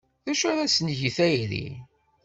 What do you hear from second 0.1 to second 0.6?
D acu